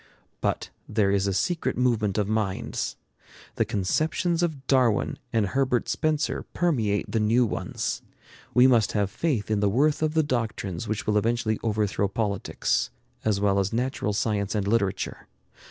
[0.41, 2.95] But there is a secret movement of minds.
[3.57, 8.01] The conceptions of Darwin and Herbert Spencer permeate the new ones.
[8.55, 12.89] We must have faith in the worth of the doctrines which will eventually overthrow politics,
[13.23, 15.27] as well as natural science and literature.